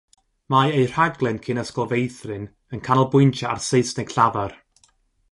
Mae 0.53 0.69
eu 0.75 0.85
rhaglen 0.93 1.35
cyn 1.47 1.59
ysgol 1.63 1.89
feithrin 1.91 2.47
yn 2.77 2.81
canolbwyntio 2.87 3.51
ar 3.51 3.61
Saesneg 3.67 4.15
llafar. 4.15 4.57